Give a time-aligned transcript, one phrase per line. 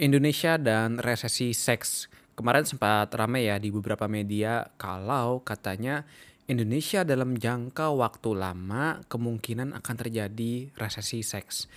[0.00, 2.08] Indonesia dan resesi seks.
[2.32, 6.08] Kemarin sempat ramai ya di beberapa media kalau katanya
[6.48, 11.68] Indonesia dalam jangka waktu lama kemungkinan akan terjadi resesi seks.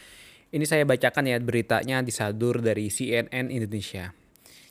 [0.56, 4.16] Ini saya bacakan ya beritanya disadur dari CNN Indonesia.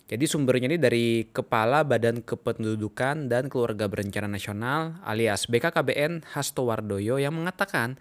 [0.08, 7.20] Jadi sumbernya ini dari Kepala Badan Kependudukan dan Keluarga Berencana Nasional alias BKKBN Hasto Wardoyo
[7.20, 8.00] yang mengatakan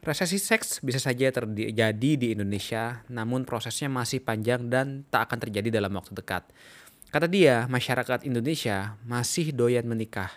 [0.00, 5.76] Resesi seks bisa saja terjadi di Indonesia, namun prosesnya masih panjang dan tak akan terjadi
[5.76, 6.48] dalam waktu dekat.
[7.12, 10.32] Kata dia, masyarakat Indonesia masih doyan menikah.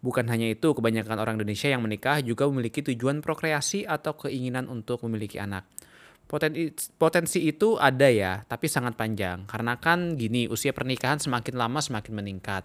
[0.00, 5.04] Bukan hanya itu, kebanyakan orang Indonesia yang menikah juga memiliki tujuan prokreasi atau keinginan untuk
[5.04, 5.68] memiliki anak.
[6.96, 9.44] Potensi itu ada ya, tapi sangat panjang.
[9.44, 12.64] Karena kan gini, usia pernikahan semakin lama semakin meningkat.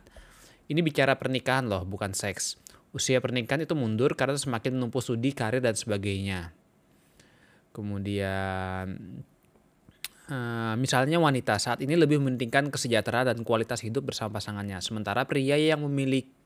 [0.72, 2.56] Ini bicara pernikahan loh, bukan seks
[2.92, 6.52] usia pernikahan itu mundur karena semakin menumpuk studi, karir dan sebagainya.
[7.72, 8.86] Kemudian
[10.28, 15.56] uh, misalnya wanita saat ini lebih mementingkan kesejahteraan dan kualitas hidup bersama pasangannya, sementara pria
[15.56, 16.41] yang memiliki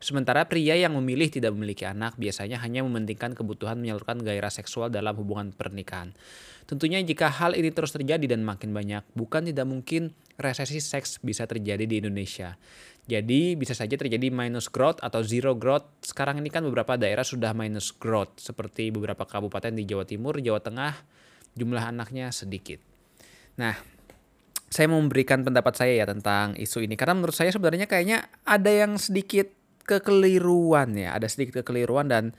[0.00, 5.12] Sementara pria yang memilih tidak memiliki anak biasanya hanya mementingkan kebutuhan menyalurkan gairah seksual dalam
[5.20, 6.16] hubungan pernikahan.
[6.64, 11.44] Tentunya jika hal ini terus terjadi dan makin banyak, bukan tidak mungkin resesi seks bisa
[11.44, 12.56] terjadi di Indonesia.
[13.04, 15.84] Jadi bisa saja terjadi minus growth atau zero growth.
[16.00, 20.64] Sekarang ini kan beberapa daerah sudah minus growth seperti beberapa kabupaten di Jawa Timur, Jawa
[20.64, 20.96] Tengah,
[21.52, 22.80] jumlah anaknya sedikit.
[23.60, 23.76] Nah,
[24.72, 28.70] saya mau memberikan pendapat saya ya tentang isu ini karena menurut saya sebenarnya kayaknya ada
[28.70, 29.52] yang sedikit
[29.84, 32.32] kekeliruan ya, ada sedikit kekeliruan dan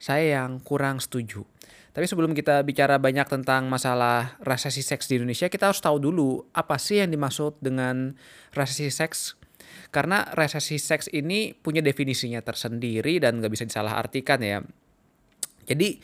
[0.00, 1.44] saya yang kurang setuju.
[1.90, 6.46] Tapi sebelum kita bicara banyak tentang masalah resesi seks di Indonesia, kita harus tahu dulu
[6.54, 8.14] apa sih yang dimaksud dengan
[8.54, 9.34] resesi seks.
[9.90, 14.62] Karena resesi seks ini punya definisinya tersendiri dan nggak bisa disalahartikan ya.
[15.66, 15.98] Jadi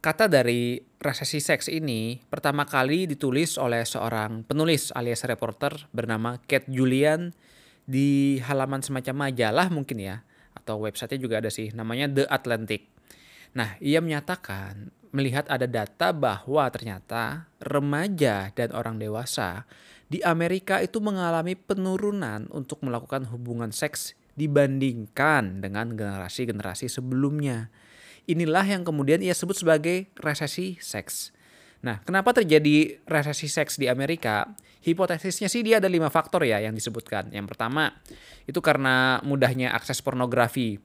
[0.00, 6.66] kata dari resesi seks ini pertama kali ditulis oleh seorang penulis alias reporter bernama Kate
[6.66, 7.30] Julian
[7.86, 10.16] di halaman semacam majalah mungkin ya
[10.58, 12.90] atau websitenya juga ada sih namanya The Atlantic.
[13.56, 19.64] Nah, ia menyatakan melihat ada data bahwa ternyata remaja dan orang dewasa
[20.10, 27.72] di Amerika itu mengalami penurunan untuk melakukan hubungan seks dibandingkan dengan generasi-generasi sebelumnya.
[28.28, 31.32] Inilah yang kemudian ia sebut sebagai resesi seks.
[31.80, 34.52] Nah, kenapa terjadi resesi seks di Amerika?
[34.84, 37.32] Hipotesisnya sih dia ada lima faktor ya yang disebutkan.
[37.32, 37.96] Yang pertama,
[38.44, 40.76] itu karena mudahnya akses pornografi.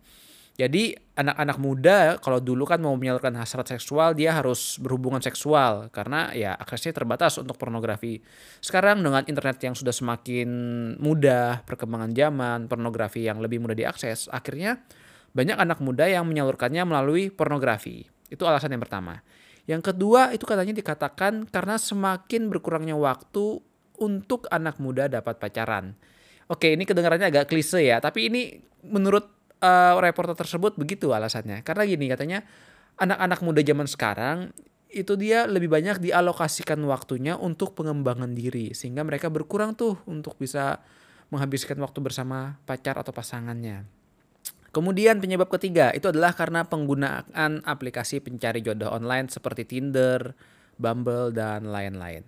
[0.54, 6.30] Jadi anak-anak muda kalau dulu kan mau menyalurkan hasrat seksual dia harus berhubungan seksual karena
[6.30, 8.22] ya aksesnya terbatas untuk pornografi.
[8.62, 10.50] Sekarang dengan internet yang sudah semakin
[11.02, 14.78] mudah, perkembangan zaman, pornografi yang lebih mudah diakses, akhirnya
[15.34, 18.06] banyak anak muda yang menyalurkannya melalui pornografi.
[18.30, 19.22] Itu alasan yang pertama.
[19.66, 23.62] Yang kedua itu katanya dikatakan karena semakin berkurangnya waktu
[23.98, 25.98] untuk anak muda dapat pacaran.
[26.52, 29.26] Oke, ini kedengarannya agak klise ya, tapi ini menurut
[29.64, 31.64] uh, reporter tersebut begitu alasannya.
[31.64, 32.44] Karena gini katanya
[33.00, 34.38] anak-anak muda zaman sekarang
[34.94, 40.84] itu dia lebih banyak dialokasikan waktunya untuk pengembangan diri sehingga mereka berkurang tuh untuk bisa
[41.34, 44.03] menghabiskan waktu bersama pacar atau pasangannya.
[44.74, 50.34] Kemudian penyebab ketiga itu adalah karena penggunaan aplikasi pencari jodoh online seperti Tinder,
[50.82, 52.26] Bumble dan lain-lain.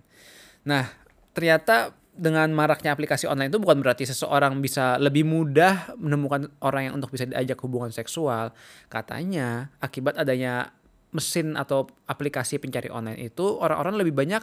[0.62, 0.86] Nah,
[1.34, 6.94] ternyata dengan maraknya aplikasi online itu bukan berarti seseorang bisa lebih mudah menemukan orang yang
[6.96, 8.54] untuk bisa diajak hubungan seksual.
[8.88, 10.70] Katanya akibat adanya
[11.12, 14.42] mesin atau aplikasi pencari online itu orang-orang lebih banyak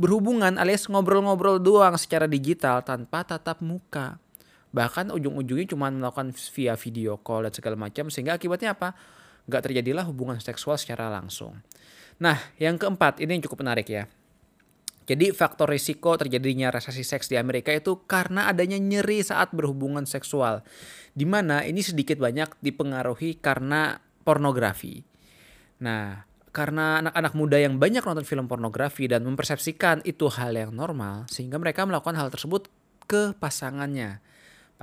[0.00, 4.18] berhubungan alias ngobrol-ngobrol doang secara digital tanpa tatap muka.
[4.72, 8.96] Bahkan ujung-ujungnya cuma melakukan via video call dan segala macam sehingga akibatnya apa?
[9.46, 11.60] Gak terjadilah hubungan seksual secara langsung.
[12.18, 14.04] Nah, yang keempat ini yang cukup menarik ya
[15.02, 20.62] jadi faktor risiko terjadinya resesi seks di Amerika itu karena adanya nyeri saat berhubungan seksual.
[21.10, 25.02] Di mana ini sedikit banyak dipengaruhi karena pornografi.
[25.82, 26.22] Nah,
[26.54, 31.58] karena anak-anak muda yang banyak nonton film pornografi dan mempersepsikan itu hal yang normal, sehingga
[31.58, 32.70] mereka melakukan hal tersebut
[33.10, 34.22] ke pasangannya.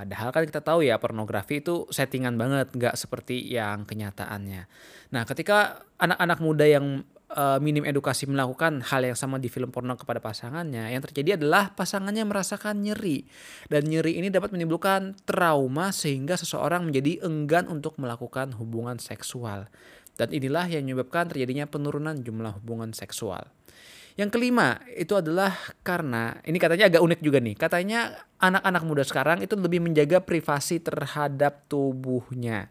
[0.00, 4.64] Padahal kan kita tahu ya pornografi itu settingan banget, nggak seperti yang kenyataannya.
[5.12, 7.04] Nah, ketika anak-anak muda yang
[7.36, 11.76] uh, minim edukasi melakukan hal yang sama di film porno kepada pasangannya, yang terjadi adalah
[11.76, 13.28] pasangannya merasakan nyeri.
[13.68, 19.68] Dan nyeri ini dapat menimbulkan trauma sehingga seseorang menjadi enggan untuk melakukan hubungan seksual.
[20.16, 23.52] Dan inilah yang menyebabkan terjadinya penurunan jumlah hubungan seksual.
[24.20, 27.56] Yang kelima itu adalah karena ini katanya agak unik juga nih.
[27.56, 32.68] Katanya anak-anak muda sekarang itu lebih menjaga privasi terhadap tubuhnya.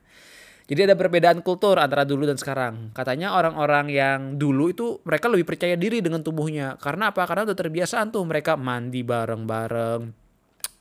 [0.69, 2.93] Jadi ada perbedaan kultur antara dulu dan sekarang.
[2.93, 6.77] Katanya orang-orang yang dulu itu mereka lebih percaya diri dengan tubuhnya.
[6.77, 7.25] Karena apa?
[7.25, 10.01] Karena udah terbiasaan tuh mereka mandi bareng-bareng.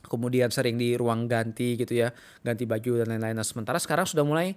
[0.05, 2.13] Kemudian sering di ruang ganti gitu ya,
[2.45, 3.41] ganti baju dan lain-lain.
[3.41, 4.53] Nah, sementara sekarang sudah mulai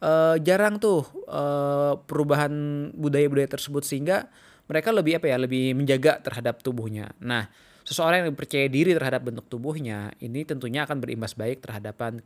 [0.00, 2.48] uh, jarang tuh uh, perubahan
[2.96, 4.32] budaya-budaya tersebut sehingga
[4.70, 7.10] mereka lebih apa ya, lebih menjaga terhadap tubuhnya.
[7.18, 7.50] Nah,
[7.82, 12.22] seseorang yang percaya diri terhadap bentuk tubuhnya ini tentunya akan berimbas baik terhadapan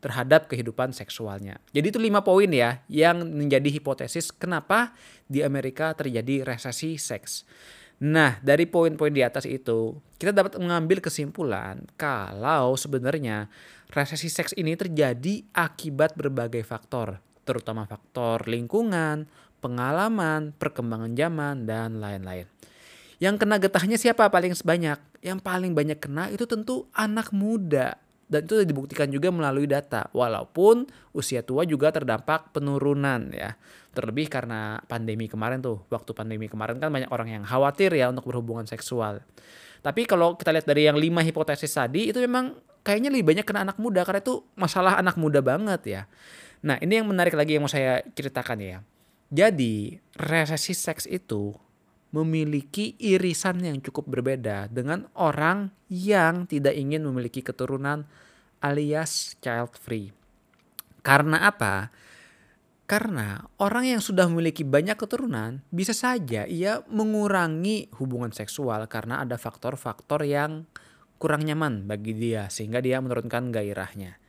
[0.00, 1.60] terhadap kehidupan seksualnya.
[1.76, 4.96] Jadi itu lima poin ya yang menjadi hipotesis kenapa
[5.28, 7.44] di Amerika terjadi resesi seks.
[8.04, 13.46] Nah, dari poin-poin di atas itu, kita dapat mengambil kesimpulan kalau sebenarnya
[13.94, 19.30] resesi seks ini terjadi akibat berbagai faktor, terutama faktor lingkungan,
[19.64, 22.44] pengalaman, perkembangan zaman, dan lain-lain.
[23.16, 25.00] Yang kena getahnya siapa paling sebanyak?
[25.24, 27.96] Yang paling banyak kena itu tentu anak muda.
[28.28, 30.12] Dan itu dibuktikan juga melalui data.
[30.12, 30.84] Walaupun
[31.16, 33.56] usia tua juga terdampak penurunan ya.
[33.96, 35.80] Terlebih karena pandemi kemarin tuh.
[35.88, 39.24] Waktu pandemi kemarin kan banyak orang yang khawatir ya untuk berhubungan seksual.
[39.80, 43.64] Tapi kalau kita lihat dari yang lima hipotesis tadi itu memang kayaknya lebih banyak kena
[43.64, 44.04] anak muda.
[44.04, 46.02] Karena itu masalah anak muda banget ya.
[46.60, 48.78] Nah ini yang menarik lagi yang mau saya ceritakan ya
[49.32, 51.54] jadi resesi seks itu
[52.14, 58.06] memiliki irisan yang cukup berbeda dengan orang yang tidak ingin memiliki keturunan
[58.62, 60.14] alias child free.
[61.02, 61.90] Karena apa?
[62.84, 69.40] Karena orang yang sudah memiliki banyak keturunan bisa saja ia mengurangi hubungan seksual karena ada
[69.40, 70.68] faktor-faktor yang
[71.16, 74.20] kurang nyaman bagi dia sehingga dia menurunkan gairahnya.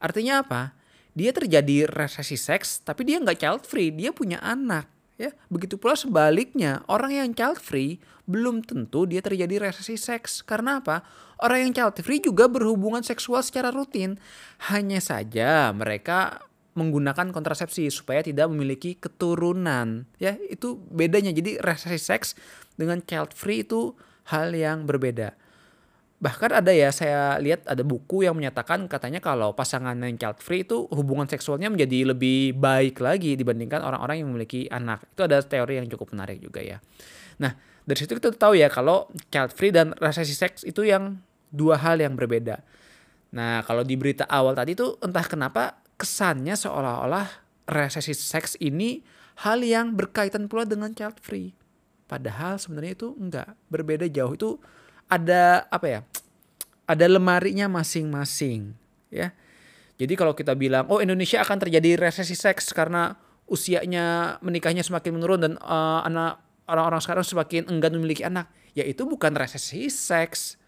[0.00, 0.77] Artinya apa?
[1.18, 4.86] Dia terjadi resesi seks tapi dia nggak child free, dia punya anak
[5.18, 7.98] Ya, begitu pula sebaliknya, orang yang child free
[8.30, 10.46] belum tentu dia terjadi resesi seks.
[10.46, 11.02] Karena apa?
[11.42, 14.22] Orang yang child free juga berhubungan seksual secara rutin.
[14.70, 16.46] Hanya saja mereka
[16.78, 20.06] menggunakan kontrasepsi supaya tidak memiliki keturunan.
[20.22, 21.34] Ya, itu bedanya.
[21.34, 22.38] Jadi resesi seks
[22.78, 23.98] dengan child free itu
[24.30, 25.34] hal yang berbeda
[26.18, 30.66] bahkan ada ya saya lihat ada buku yang menyatakan katanya kalau pasangan yang child free
[30.66, 35.06] itu hubungan seksualnya menjadi lebih baik lagi dibandingkan orang-orang yang memiliki anak.
[35.14, 36.82] Itu ada teori yang cukup menarik juga ya.
[37.38, 37.54] Nah
[37.86, 41.22] dari situ kita tahu ya kalau child free dan resesi seks itu yang
[41.54, 42.66] dua hal yang berbeda.
[43.30, 49.06] Nah kalau di berita awal tadi itu entah kenapa kesannya seolah-olah resesi seks ini
[49.46, 51.54] hal yang berkaitan pula dengan child free.
[52.10, 54.34] Padahal sebenarnya itu enggak berbeda jauh.
[54.34, 54.50] Itu
[55.08, 56.00] ada apa ya?
[56.88, 58.72] Ada lemarinya masing-masing,
[59.12, 59.36] ya.
[59.98, 63.18] Jadi kalau kita bilang, oh Indonesia akan terjadi resesi seks karena
[63.50, 69.08] usianya menikahnya semakin menurun dan uh, anak orang-orang sekarang semakin enggan memiliki anak, ya itu
[69.08, 70.60] bukan resesi seks.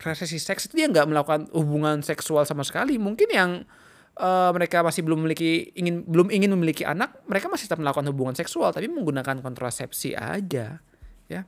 [0.00, 2.96] Resesi seks itu dia nggak melakukan hubungan seksual sama sekali.
[2.96, 3.50] Mungkin yang
[4.20, 8.36] uh, mereka masih belum memiliki ingin belum ingin memiliki anak, mereka masih tetap melakukan hubungan
[8.36, 10.80] seksual tapi menggunakan kontrasepsi aja,
[11.28, 11.42] ya.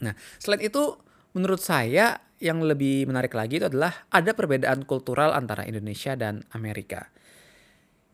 [0.00, 0.96] Nah, selain itu
[1.36, 7.12] Menurut saya yang lebih menarik lagi itu adalah ada perbedaan kultural antara Indonesia dan Amerika.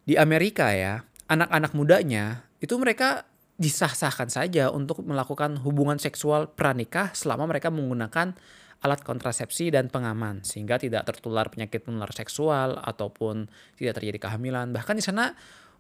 [0.02, 3.26] Di Amerika ya, anak-anak mudanya itu mereka
[3.56, 8.36] disah-sahkan saja untuk melakukan hubungan seksual pranikah selama mereka menggunakan
[8.84, 13.48] alat kontrasepsi dan pengaman sehingga tidak tertular penyakit menular seksual ataupun
[13.80, 14.76] tidak terjadi kehamilan.
[14.76, 15.32] Bahkan di sana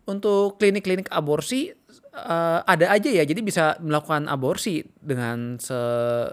[0.08, 1.74] untuk klinik-klinik aborsi
[2.16, 3.22] uh, ada aja ya.
[3.28, 5.60] Jadi bisa melakukan aborsi dengan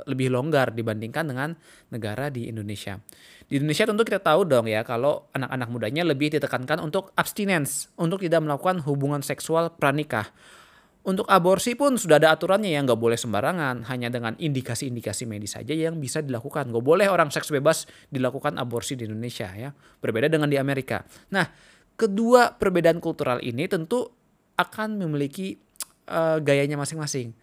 [0.08, 1.54] lebih longgar dibandingkan dengan
[1.92, 2.98] negara di Indonesia.
[3.44, 8.24] Di Indonesia tentu kita tahu dong ya kalau anak-anak mudanya lebih ditekankan untuk abstinence, untuk
[8.24, 10.32] tidak melakukan hubungan seksual pranikah.
[11.04, 15.76] Untuk aborsi pun sudah ada aturannya yang nggak boleh sembarangan, hanya dengan indikasi-indikasi medis saja
[15.76, 16.72] yang bisa dilakukan.
[16.72, 21.04] Nggak boleh orang seks bebas dilakukan aborsi di Indonesia ya, berbeda dengan di Amerika.
[21.36, 21.44] Nah,
[22.00, 24.08] kedua perbedaan kultural ini tentu
[24.56, 25.60] akan memiliki
[26.08, 27.36] uh, gayanya masing-masing.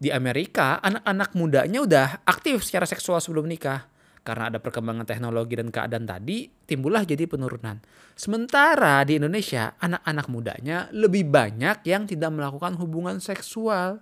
[0.00, 3.84] Di Amerika, anak-anak mudanya udah aktif secara seksual sebelum nikah.
[4.20, 7.80] Karena ada perkembangan teknologi dan keadaan tadi, timbullah jadi penurunan.
[8.16, 14.00] Sementara di Indonesia, anak-anak mudanya lebih banyak yang tidak melakukan hubungan seksual.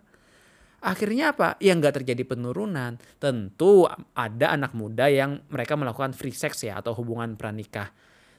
[0.78, 1.58] Akhirnya apa?
[1.58, 2.98] Yang nggak terjadi penurunan.
[3.18, 7.90] Tentu ada anak muda yang mereka melakukan free sex ya atau hubungan pranikah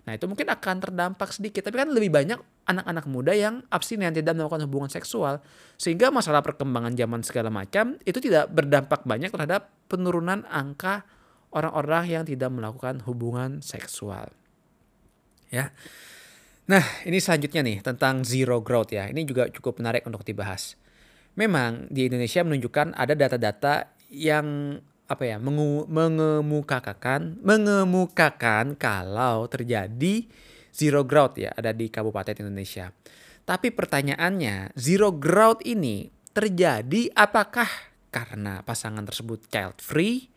[0.10, 1.62] Nah itu mungkin akan terdampak sedikit.
[1.70, 5.42] Tapi kan lebih banyak anak-anak muda yang abstinen tidak melakukan hubungan seksual.
[5.82, 11.10] Sehingga masalah perkembangan zaman segala macam itu tidak berdampak banyak terhadap penurunan angka
[11.50, 14.30] orang-orang yang tidak melakukan hubungan seksual.
[15.50, 15.74] Ya.
[16.70, 19.10] Nah, ini selanjutnya nih tentang zero growth ya.
[19.10, 20.78] Ini juga cukup menarik untuk dibahas.
[21.34, 24.78] Memang di Indonesia menunjukkan ada data-data yang
[25.10, 30.30] apa ya mengemukakan mengemukakan kalau terjadi
[30.80, 32.96] zero growth ya ada di kabupaten Indonesia.
[33.44, 37.68] Tapi pertanyaannya, zero growth ini terjadi apakah
[38.08, 40.32] karena pasangan tersebut child free?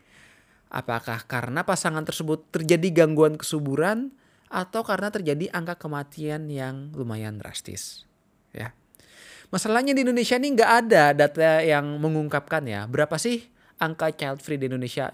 [0.73, 4.11] Apakah karena pasangan tersebut terjadi gangguan kesuburan
[4.49, 8.09] atau karena terjadi angka kematian yang lumayan drastis?
[8.49, 8.73] Ya.
[9.53, 13.45] Masalahnya di Indonesia ini nggak ada data yang mengungkapkan ya berapa sih
[13.77, 15.13] angka child free di Indonesia.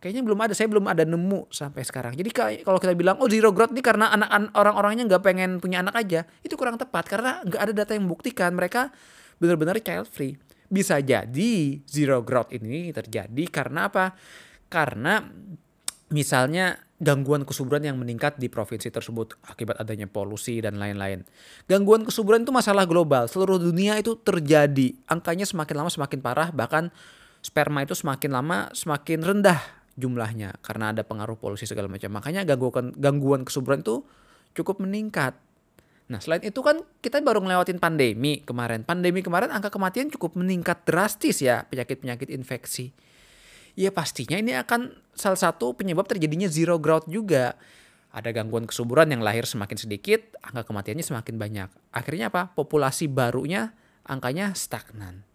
[0.00, 2.16] Kayaknya belum ada, saya belum ada nemu sampai sekarang.
[2.16, 2.32] Jadi
[2.64, 6.24] kalau kita bilang oh zero growth ini karena anak orang-orangnya nggak pengen punya anak aja,
[6.40, 8.88] itu kurang tepat karena nggak ada data yang membuktikan mereka
[9.36, 10.40] benar-benar child free.
[10.72, 11.52] Bisa jadi
[11.84, 14.16] zero growth ini terjadi karena apa?
[14.72, 15.20] Karena
[16.08, 21.28] misalnya gangguan kesuburan yang meningkat di provinsi tersebut akibat adanya polusi dan lain-lain.
[21.68, 24.96] Gangguan kesuburan itu masalah global, seluruh dunia itu terjadi.
[25.12, 26.88] Angkanya semakin lama semakin parah, bahkan
[27.40, 32.08] sperma itu semakin lama semakin rendah jumlahnya karena ada pengaruh polusi segala macam.
[32.16, 34.00] Makanya gangguan gangguan kesuburan itu
[34.56, 35.36] cukup meningkat.
[36.10, 38.82] Nah, selain itu kan kita baru ngelewatin pandemi kemarin.
[38.82, 42.90] Pandemi kemarin angka kematian cukup meningkat drastis ya, penyakit-penyakit infeksi
[43.78, 47.56] ya pastinya ini akan salah satu penyebab terjadinya zero growth juga.
[48.10, 51.68] Ada gangguan kesuburan yang lahir semakin sedikit, angka kematiannya semakin banyak.
[51.94, 52.50] Akhirnya apa?
[52.50, 53.70] Populasi barunya
[54.02, 55.29] angkanya stagnan.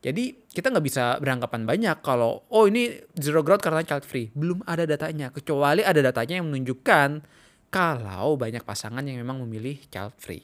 [0.00, 4.32] Jadi kita nggak bisa beranggapan banyak kalau oh ini zero growth karena child free.
[4.32, 7.20] Belum ada datanya, kecuali ada datanya yang menunjukkan
[7.68, 10.40] kalau banyak pasangan yang memang memilih child free.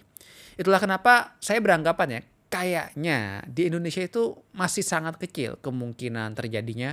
[0.61, 2.21] Itulah kenapa saya beranggapan ya,
[2.53, 6.93] kayaknya di Indonesia itu masih sangat kecil kemungkinan terjadinya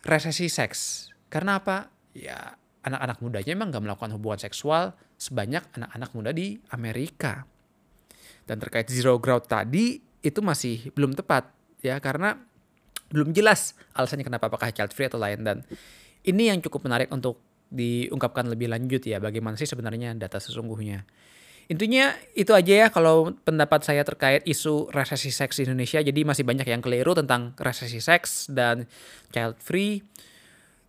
[0.00, 1.12] resesi seks.
[1.28, 1.92] Karena apa?
[2.16, 7.46] Ya anak-anak mudanya emang gak melakukan hubungan seksual sebanyak anak-anak muda di Amerika.
[8.42, 12.38] Dan terkait zero growth tadi itu masih belum tepat ya karena
[13.12, 15.60] belum jelas alasannya kenapa apakah child free atau lain dan
[16.24, 21.02] ini yang cukup menarik untuk diungkapkan lebih lanjut ya bagaimana sih sebenarnya data sesungguhnya.
[21.72, 26.04] Intinya itu aja ya kalau pendapat saya terkait isu resesi seks di Indonesia.
[26.04, 28.84] Jadi masih banyak yang keliru tentang resesi seks dan
[29.32, 30.04] child free.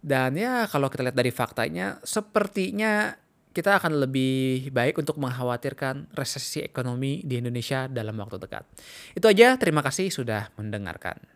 [0.04, 3.16] Dan ya kalau kita lihat dari faktanya sepertinya
[3.54, 8.66] kita akan lebih baik untuk mengkhawatirkan resesi ekonomi di Indonesia dalam waktu dekat.
[9.14, 11.33] Itu aja, terima kasih sudah mendengarkan.